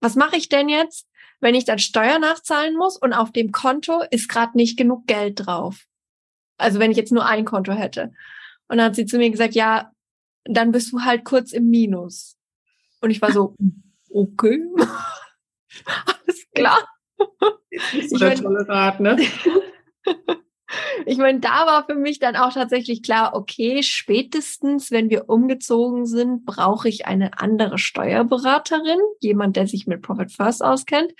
[0.00, 1.06] was mache ich denn jetzt?
[1.40, 5.46] Wenn ich dann Steuer nachzahlen muss und auf dem Konto ist gerade nicht genug Geld
[5.46, 5.86] drauf.
[6.56, 8.12] Also wenn ich jetzt nur ein Konto hätte.
[8.68, 9.92] Und dann hat sie zu mir gesagt, ja,
[10.44, 12.36] dann bist du halt kurz im Minus.
[13.00, 13.54] Und ich war so,
[14.10, 14.62] okay,
[15.84, 16.88] alles klar.
[17.70, 19.16] Das ist der tolle Rat, ne?
[21.06, 26.06] ich meine, da war für mich dann auch tatsächlich klar, okay, spätestens, wenn wir umgezogen
[26.06, 31.12] sind, brauche ich eine andere Steuerberaterin, jemand, der sich mit Profit First auskennt.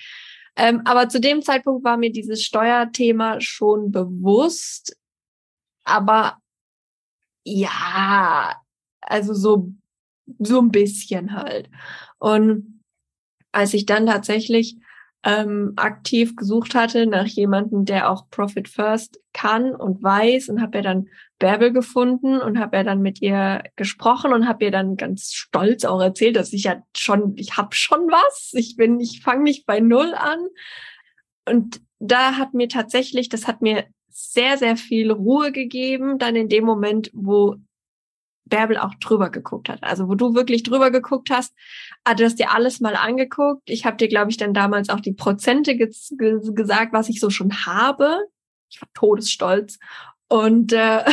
[0.57, 4.97] Ähm, aber zu dem Zeitpunkt war mir dieses Steuerthema schon bewusst.
[5.85, 6.39] Aber
[7.45, 8.61] ja,
[9.01, 9.73] also so,
[10.39, 11.71] so ein bisschen halt.
[12.19, 12.83] Und
[13.53, 14.77] als ich dann tatsächlich
[15.29, 20.79] ähm, aktiv gesucht hatte nach jemandem, der auch Profit First kann und weiß und habe
[20.79, 24.97] ja dann Bärbel gefunden und habe ja dann mit ihr gesprochen und habe ihr dann
[24.97, 29.21] ganz stolz auch erzählt, dass ich ja schon, ich habe schon was, ich bin, ich
[29.23, 30.39] fange nicht bei null an.
[31.47, 36.49] Und da hat mir tatsächlich, das hat mir sehr, sehr viel Ruhe gegeben, dann in
[36.49, 37.57] dem Moment, wo
[38.49, 39.83] Bärbel auch drüber geguckt hat.
[39.83, 41.55] Also wo du wirklich drüber geguckt hast,
[42.05, 43.63] ah, du hast dir alles mal angeguckt.
[43.67, 47.21] Ich habe dir, glaube ich, dann damals auch die Prozente ge ge gesagt, was ich
[47.21, 48.19] so schon habe.
[48.71, 49.79] Ich war todesstolz.
[50.29, 51.05] Und äh,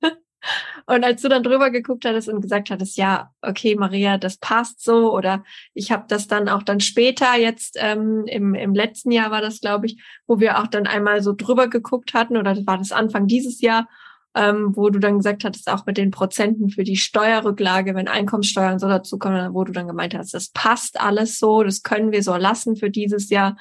[0.86, 4.82] und als du dann drüber geguckt hattest und gesagt hattest, ja, okay, Maria, das passt
[4.82, 9.30] so, oder ich habe das dann auch dann später, jetzt ähm, im, im letzten Jahr
[9.30, 12.78] war das, glaube ich, wo wir auch dann einmal so drüber geguckt hatten, oder war
[12.78, 13.88] das Anfang dieses Jahr,
[14.34, 18.78] ähm, wo du dann gesagt hattest, auch mit den Prozenten für die Steuerrücklage, wenn Einkommenssteuern
[18.78, 22.34] so dazukommen, wo du dann gemeint hast, das passt alles so, das können wir so
[22.34, 23.56] lassen für dieses Jahr.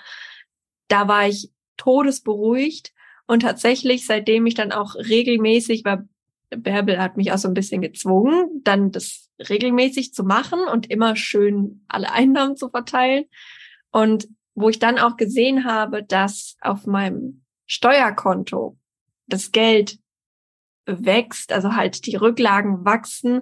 [0.87, 2.91] Da war ich todesberuhigt
[3.27, 6.07] und tatsächlich, seitdem ich dann auch regelmäßig, weil
[6.49, 11.15] Bärbel hat mich auch so ein bisschen gezwungen, dann das regelmäßig zu machen und immer
[11.15, 13.25] schön alle Einnahmen zu verteilen.
[13.91, 18.77] Und wo ich dann auch gesehen habe, dass auf meinem Steuerkonto
[19.27, 19.97] das Geld
[20.85, 23.41] wächst, also halt die Rücklagen wachsen.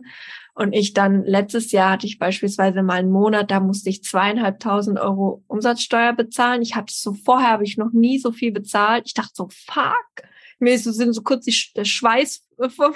[0.53, 4.99] Und ich dann, letztes Jahr hatte ich beispielsweise mal einen Monat, da musste ich zweieinhalbtausend
[4.99, 6.61] Euro Umsatzsteuer bezahlen.
[6.61, 9.03] Ich hatte so, vorher habe ich noch nie so viel bezahlt.
[9.07, 10.27] Ich dachte so, fuck.
[10.59, 12.93] Mir ist so, sind so kurz die, der Schweiß vom,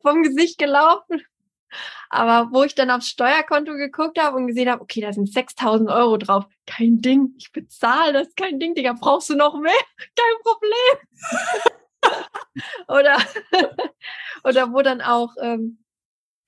[0.00, 1.22] vom Gesicht gelaufen.
[2.10, 5.90] Aber wo ich dann aufs Steuerkonto geguckt habe und gesehen habe, okay, da sind 6000
[5.90, 6.46] Euro drauf.
[6.66, 9.72] Kein Ding, ich bezahle das, kein Ding, Digga, brauchst du noch mehr?
[10.16, 11.78] Kein Problem.
[12.88, 13.18] oder,
[14.44, 15.78] oder wo dann auch, ähm,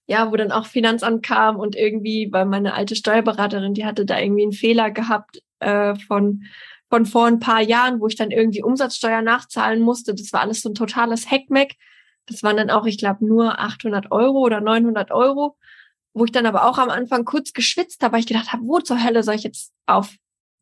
[0.07, 4.19] ja, wo dann auch Finanzamt kam und irgendwie, weil meine alte Steuerberaterin, die hatte da
[4.19, 6.45] irgendwie einen Fehler gehabt äh, von
[6.91, 10.15] von vor ein paar Jahren, wo ich dann irgendwie Umsatzsteuer nachzahlen musste.
[10.15, 11.77] Das war alles so ein totales Heckmeck.
[12.27, 15.57] Das waren dann auch, ich glaube, nur 800 Euro oder 900 Euro,
[16.13, 18.81] wo ich dann aber auch am Anfang kurz geschwitzt habe, weil ich gedacht habe, wo
[18.81, 20.13] zur Hölle soll ich jetzt auf,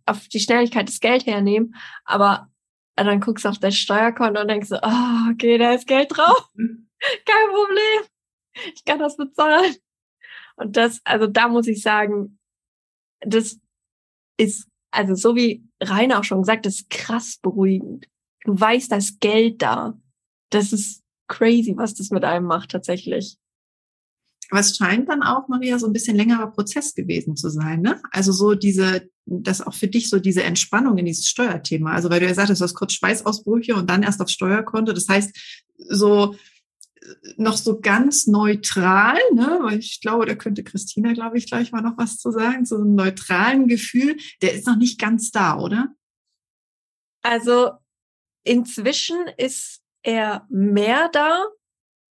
[0.05, 1.75] auf die Schnelligkeit das Geld hernehmen?
[2.05, 2.49] Aber
[2.99, 6.17] und dann guckst du auf dein Steuerkonto und denkst so, oh, okay, da ist Geld
[6.17, 6.51] drauf.
[6.57, 8.03] Kein Problem.
[8.75, 9.77] Ich kann das bezahlen.
[10.57, 12.39] Und das, also da muss ich sagen,
[13.21, 13.61] das
[14.37, 18.09] ist, also so wie Rainer auch schon gesagt, das ist krass beruhigend.
[18.45, 19.97] Du weißt, da ist Geld da.
[20.51, 23.39] Das ist crazy, was das mit einem macht tatsächlich.
[24.51, 28.01] Aber es scheint dann auch, Maria, so ein bisschen längerer Prozess gewesen zu sein, ne?
[28.11, 31.93] Also so diese, das auch für dich so diese Entspannung in dieses Steuerthema.
[31.93, 34.93] Also weil du ja sagtest, du hast kurz Schweißausbrüche und dann erst aufs Steuerkonto.
[34.93, 35.37] Das heißt,
[35.89, 36.35] so
[37.37, 39.59] noch so ganz neutral, ne?
[39.63, 42.77] Weil ich glaube, da könnte Christina, glaube ich, gleich mal noch was zu sagen, so
[42.77, 45.95] einem neutralen Gefühl, der ist noch nicht ganz da, oder?
[47.23, 47.73] Also
[48.45, 51.45] inzwischen ist er mehr da,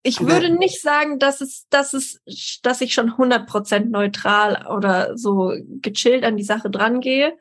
[0.07, 2.21] ich Aber würde nicht sagen, dass es, dass es,
[2.63, 7.37] dass ich schon 100% neutral oder so gechillt an die Sache drangehe.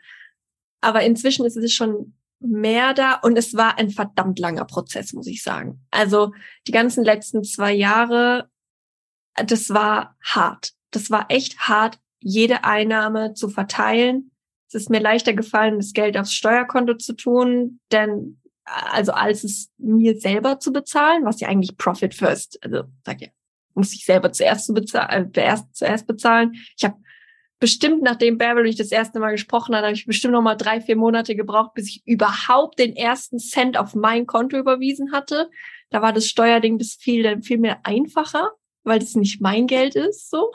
[0.82, 5.28] Aber inzwischen ist es schon mehr da und es war ein verdammt langer Prozess, muss
[5.28, 5.86] ich sagen.
[5.92, 6.34] Also
[6.68, 8.50] die ganzen letzten zwei Jahre,
[9.36, 10.74] das war hart.
[10.90, 14.32] Das war echt hart, jede Einnahme zu verteilen.
[14.68, 19.72] Es ist mir leichter gefallen, das Geld aufs Steuerkonto zu tun, denn also als es
[19.78, 23.30] mir selber zu bezahlen, was ja eigentlich Profit First, also sag ja,
[23.76, 26.54] muss ich selber zuerst zu bezahlen, äh, erst, zuerst bezahlen.
[26.78, 26.96] Ich habe
[27.60, 30.96] bestimmt, nachdem Beverly das erste Mal gesprochen hat, habe ich bestimmt noch mal drei, vier
[30.96, 35.50] Monate gebraucht, bis ich überhaupt den ersten Cent auf mein Konto überwiesen hatte.
[35.90, 38.52] Da war das Steuerding das viel, viel mehr einfacher,
[38.84, 40.52] weil das nicht mein Geld ist, so.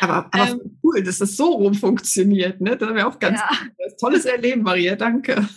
[0.00, 2.60] Aber, aber ähm, cool, dass das so rum funktioniert.
[2.60, 2.76] Ne?
[2.76, 3.92] Das haben wir auch ganz ja.
[4.00, 4.96] tolles Erleben, Maria.
[4.96, 5.48] Danke.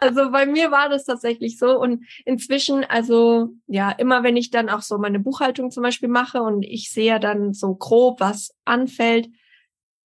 [0.00, 1.78] Also bei mir war das tatsächlich so.
[1.80, 6.42] Und inzwischen, also ja, immer wenn ich dann auch so meine Buchhaltung zum Beispiel mache
[6.42, 9.28] und ich sehe dann so grob, was anfällt,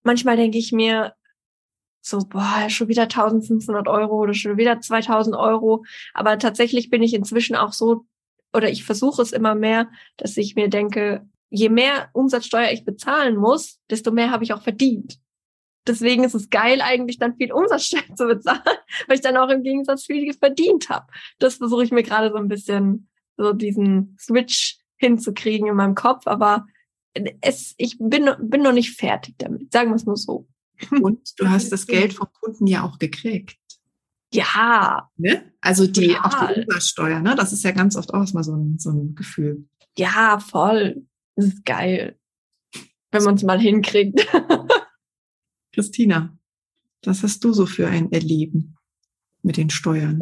[0.04, 1.14] manchmal denke ich mir,
[2.02, 5.84] so, boah, schon wieder 1500 Euro oder schon wieder 2000 Euro.
[6.14, 8.06] Aber tatsächlich bin ich inzwischen auch so,
[8.54, 13.38] oder ich versuche es immer mehr, dass ich mir denke, je mehr Umsatzsteuer ich bezahlen
[13.38, 15.20] muss, desto mehr habe ich auch verdient.
[15.88, 18.62] Deswegen ist es geil, eigentlich dann viel Umsatzsteuer zu bezahlen,
[19.08, 21.08] weil ich dann auch im Gegensatz viel verdient habe.
[21.40, 26.28] Das versuche ich mir gerade so ein bisschen so diesen Switch hinzukriegen in meinem Kopf,
[26.28, 26.66] aber
[27.42, 29.72] es, ich bin, bin noch nicht fertig damit.
[29.72, 30.48] Sagen wir es nur so.
[31.02, 33.58] Und du hast das Geld vom Kunden ja auch gekriegt.
[34.34, 35.10] Ja.
[35.16, 35.54] Ne?
[35.62, 36.24] Also die, ja.
[36.24, 37.36] auch die Umsatzsteuer, ne?
[37.36, 39.68] Das ist ja ganz oft auch mal so ein, so ein Gefühl.
[39.98, 41.08] Ja, voll.
[41.38, 42.18] Das ist geil.
[43.12, 44.28] Wenn man es mal hinkriegt.
[45.74, 46.36] Christina,
[47.06, 48.76] was hast du so für ein Erleben
[49.44, 50.20] mit den Steuern?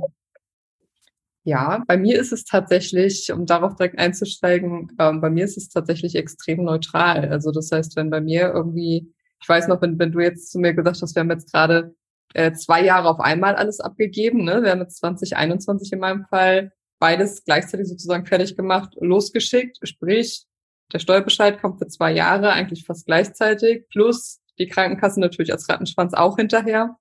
[1.45, 5.69] Ja, bei mir ist es tatsächlich, um darauf direkt einzusteigen, ähm, bei mir ist es
[5.69, 7.29] tatsächlich extrem neutral.
[7.29, 10.59] Also das heißt, wenn bei mir irgendwie, ich weiß noch, wenn, wenn du jetzt zu
[10.59, 11.95] mir gesagt hast, wir haben jetzt gerade
[12.33, 14.63] äh, zwei Jahre auf einmal alles abgegeben, ne?
[14.63, 20.45] wir haben jetzt 2021 in meinem Fall beides gleichzeitig sozusagen fertig gemacht, losgeschickt, sprich,
[20.93, 26.13] der Steuerbescheid kommt für zwei Jahre, eigentlich fast gleichzeitig, plus die Krankenkasse natürlich als Rattenschwanz
[26.13, 26.97] auch hinterher,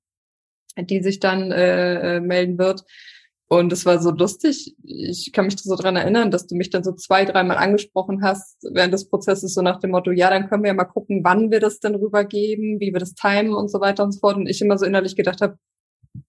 [0.76, 2.84] die sich dann äh, äh, melden wird.
[3.46, 4.74] Und es war so lustig.
[4.82, 8.66] Ich kann mich so dran erinnern, dass du mich dann so zwei, dreimal angesprochen hast
[8.72, 11.50] während des Prozesses, so nach dem Motto, ja, dann können wir ja mal gucken, wann
[11.50, 14.36] wir das denn rübergeben, wie wir das timen und so weiter und so fort.
[14.36, 15.58] Und ich immer so innerlich gedacht habe,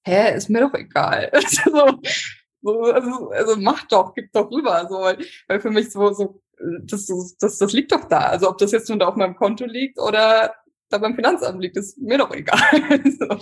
[0.04, 1.32] hä, ist mir doch egal.
[1.48, 2.00] so,
[2.62, 4.86] so, also, also mach doch, gib doch rüber.
[4.90, 4.98] So,
[5.48, 6.42] weil für mich so, so
[6.84, 7.08] das,
[7.40, 8.20] das, das liegt doch da.
[8.20, 10.54] Also ob das jetzt nur da auf meinem Konto liegt oder
[10.90, 12.60] da beim Finanzamt liegt, ist mir doch egal.
[13.20, 13.38] so.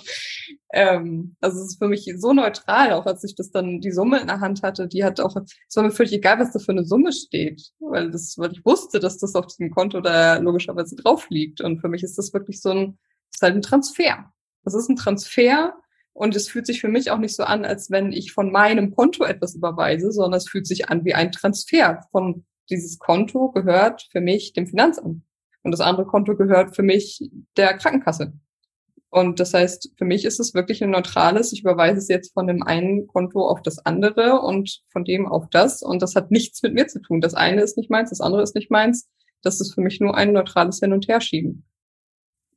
[0.71, 4.19] ähm, also es ist für mich so neutral, auch als ich das dann die Summe
[4.21, 6.71] in der Hand hatte, die hat auch, es war mir völlig egal, was da für
[6.71, 10.95] eine Summe steht, weil das, weil ich wusste, dass das auf diesem Konto da logischerweise
[10.95, 11.61] drauf liegt.
[11.61, 12.97] Und für mich ist das wirklich so ein,
[13.33, 14.31] ist halt ein Transfer.
[14.63, 15.73] Das ist ein Transfer
[16.13, 18.95] und es fühlt sich für mich auch nicht so an, als wenn ich von meinem
[18.95, 24.07] Konto etwas überweise, sondern es fühlt sich an wie ein Transfer von dieses Konto gehört
[24.11, 25.23] für mich dem Finanzamt
[25.63, 28.33] und das andere Konto gehört für mich der Krankenkasse.
[29.09, 31.53] Und das heißt, für mich ist es wirklich ein neutrales.
[31.53, 35.47] Ich überweise es jetzt von dem einen Konto auf das andere und von dem auf
[35.51, 35.83] das.
[35.83, 37.21] Und das hat nichts mit mir zu tun.
[37.21, 39.07] Das eine ist nicht meins, das andere ist nicht meins.
[39.43, 41.63] Das ist für mich nur ein neutrales Hin- und Herschieben.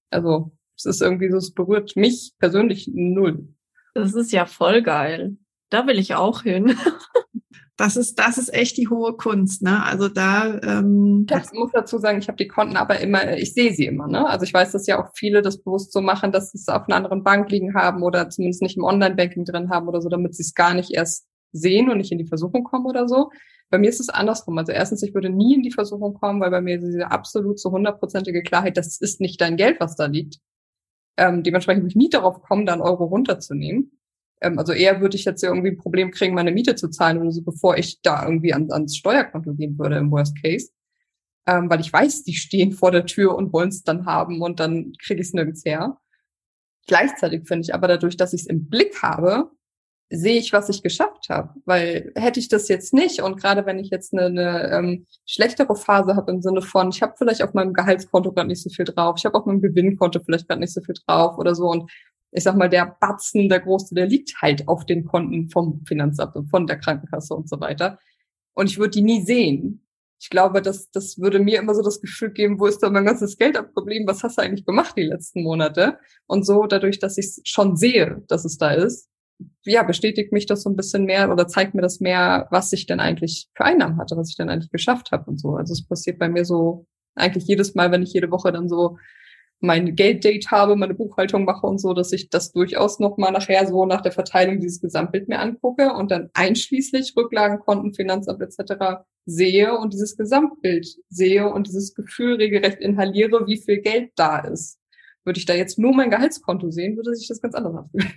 [0.09, 3.49] Also, es ist irgendwie so, es berührt mich persönlich null.
[3.93, 5.37] Das ist ja voll geil.
[5.69, 6.75] Da will ich auch hin.
[7.77, 9.83] das ist, das ist echt die hohe Kunst, ne?
[9.85, 10.59] Also da.
[10.63, 14.07] Ähm, ich muss dazu sagen, ich habe die Konten aber immer, ich sehe sie immer,
[14.07, 14.27] ne?
[14.27, 16.89] Also ich weiß, dass ja auch viele das bewusst so machen, dass sie es auf
[16.89, 20.35] einer anderen Bank liegen haben oder zumindest nicht im Online-Banking drin haben oder so, damit
[20.35, 23.31] sie es gar nicht erst sehen und nicht in die Versuchung kommen oder so.
[23.69, 24.57] Bei mir ist es andersrum.
[24.57, 27.73] Also erstens, ich würde nie in die Versuchung kommen, weil bei mir diese absolut so
[27.73, 30.39] hundertprozentige Klarheit, das ist nicht dein Geld, was da liegt.
[31.19, 33.96] Ähm, dementsprechend würde ich nie darauf kommen, da einen Euro runterzunehmen.
[34.41, 37.19] Ähm, also eher würde ich jetzt ja irgendwie ein Problem kriegen, meine Miete zu zahlen
[37.19, 40.71] oder so, bevor ich da irgendwie an, ans Steuerkonto gehen würde im Worst Case.
[41.47, 44.61] ähm, weil ich weiß, die stehen vor der Tür und wollen es dann haben und
[44.61, 45.99] dann kriege ich es nirgends her.
[46.87, 49.51] Gleichzeitig finde ich aber dadurch, dass ich es im Blick habe,
[50.11, 51.55] sehe ich, was ich geschafft habe.
[51.65, 55.77] Weil hätte ich das jetzt nicht und gerade wenn ich jetzt eine, eine ähm, schlechtere
[55.77, 58.85] Phase habe im Sinne von, ich habe vielleicht auf meinem Gehaltskonto gerade nicht so viel
[58.85, 61.91] drauf, ich habe auf meinem Gewinnkonto vielleicht gerade nicht so viel drauf oder so und
[62.33, 66.37] ich sag mal, der Batzen, der Große, der liegt halt auf den Konten vom Finanzamt
[66.37, 67.99] und von der Krankenkasse und so weiter.
[68.55, 69.87] Und ich würde die nie sehen
[70.19, 73.05] ich glaube, das, das würde mir immer so das Gefühl geben, wo ist da mein
[73.05, 74.09] ganzes Geld abgeblieben?
[74.09, 75.99] Was hast du eigentlich gemacht die letzten Monate?
[76.27, 79.09] Und so, dadurch, dass ich schon sehe, dass es da ist,
[79.65, 82.87] ja, bestätigt mich das so ein bisschen mehr oder zeigt mir das mehr, was ich
[82.87, 85.57] denn eigentlich für Einnahmen hatte, was ich denn eigentlich geschafft habe und so.
[85.57, 88.97] Also es passiert bei mir so eigentlich jedes Mal, wenn ich jede Woche dann so
[89.61, 93.87] mein Gelddate habe, meine Buchhaltung mache und so, dass ich das durchaus nochmal nachher so
[93.87, 99.05] nach der Verteilung dieses Gesamtbild mir angucke und dann einschließlich Rücklagenkonten, Finanzamt etc.
[99.25, 104.79] sehe und dieses Gesamtbild sehe und dieses Gefühl regelrecht inhaliere, wie viel Geld da ist.
[105.25, 108.13] Würde ich da jetzt nur mein Gehaltskonto sehen, würde sich das ganz anders anfühlen.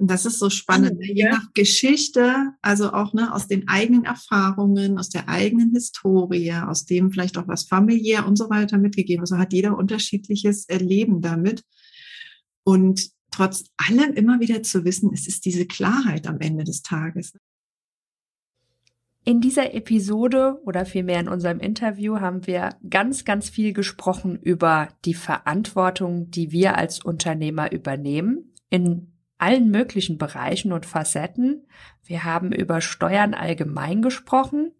[0.00, 1.12] Und das ist so spannend, ne?
[1.12, 6.86] je nach Geschichte, also auch ne, aus den eigenen Erfahrungen, aus der eigenen Historie, aus
[6.86, 9.20] dem vielleicht auch was familiär und so weiter mitgegeben.
[9.20, 11.64] Also hat jeder unterschiedliches Erleben damit.
[12.64, 17.34] Und trotz allem immer wieder zu wissen, es ist diese Klarheit am Ende des Tages.
[19.26, 24.88] In dieser Episode oder vielmehr in unserem Interview haben wir ganz, ganz viel gesprochen über
[25.04, 31.66] die Verantwortung, die wir als Unternehmer übernehmen in allen möglichen Bereichen und Facetten.
[32.04, 34.72] Wir haben über Steuern allgemein gesprochen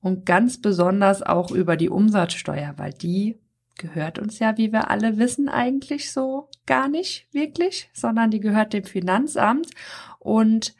[0.00, 3.38] und ganz besonders auch über die Umsatzsteuer, weil die
[3.76, 8.72] gehört uns ja, wie wir alle wissen, eigentlich so gar nicht wirklich, sondern die gehört
[8.72, 9.70] dem Finanzamt.
[10.18, 10.74] Und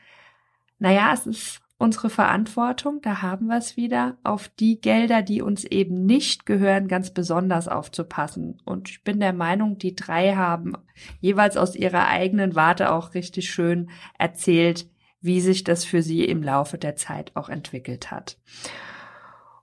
[0.78, 5.64] naja, es ist unsere Verantwortung, da haben wir es wieder, auf die Gelder, die uns
[5.64, 8.60] eben nicht gehören, ganz besonders aufzupassen.
[8.64, 10.74] Und ich bin der Meinung, die drei haben
[11.20, 14.88] jeweils aus ihrer eigenen Warte auch richtig schön erzählt,
[15.20, 18.38] wie sich das für sie im Laufe der Zeit auch entwickelt hat.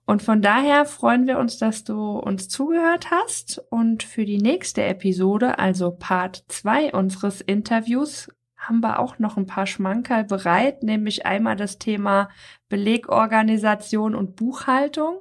[0.06, 3.64] Und von daher freuen wir uns, dass du uns zugehört hast.
[3.70, 8.30] Und für die nächste Episode, also Part 2 unseres Interviews,
[8.62, 12.30] haben wir auch noch ein paar Schmankerl bereit, nämlich einmal das Thema
[12.70, 15.18] Belegorganisation und Buchhaltung.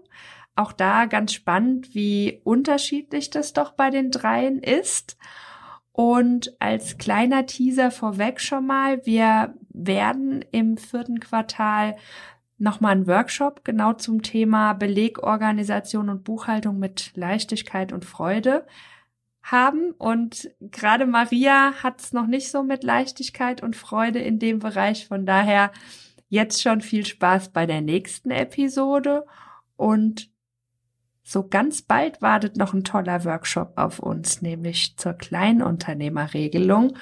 [0.56, 5.16] Auch da ganz spannend, wie unterschiedlich das doch bei den dreien ist.
[5.92, 11.96] Und als kleiner Teaser vorweg schon mal, wir werden im vierten Quartal
[12.58, 18.66] nochmal einen Workshop genau zum Thema Belegorganisation und Buchhaltung mit Leichtigkeit und Freude
[19.42, 19.92] haben.
[19.92, 25.06] Und gerade Maria hat es noch nicht so mit Leichtigkeit und Freude in dem Bereich.
[25.06, 25.72] Von daher
[26.28, 29.26] jetzt schon viel Spaß bei der nächsten Episode.
[29.76, 30.30] Und
[31.22, 36.96] so ganz bald wartet noch ein toller Workshop auf uns, nämlich zur Kleinunternehmerregelung.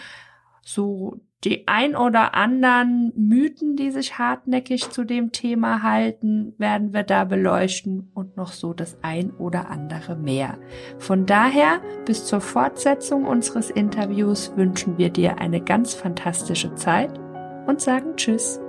[0.62, 7.04] So die ein oder anderen Mythen, die sich hartnäckig zu dem Thema halten, werden wir
[7.04, 10.58] da beleuchten und noch so das ein oder andere mehr.
[10.98, 17.18] Von daher bis zur Fortsetzung unseres Interviews wünschen wir dir eine ganz fantastische Zeit
[17.66, 18.60] und sagen Tschüss.